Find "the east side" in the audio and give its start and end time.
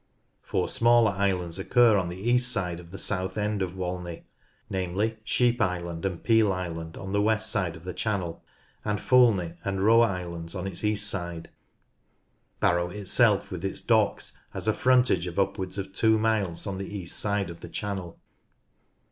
2.09-2.79, 16.79-17.51